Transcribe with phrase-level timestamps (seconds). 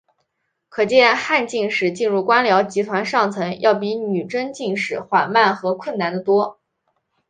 [0.67, 6.57] 可见汉进士进入官僚集团上层要比女真进士缓慢和困难得多。